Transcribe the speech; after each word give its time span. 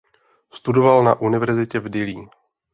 Studoval 0.53 1.03
na 1.03 1.19
univerzitě 1.21 1.79
v 1.79 1.89
Dillí. 1.89 2.29